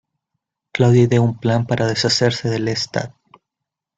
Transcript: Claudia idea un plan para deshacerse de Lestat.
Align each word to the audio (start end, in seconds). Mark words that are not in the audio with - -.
Claudia 0.71 1.03
idea 1.03 1.21
un 1.21 1.37
plan 1.39 1.67
para 1.67 1.85
deshacerse 1.85 2.49
de 2.49 2.57
Lestat. 2.57 3.13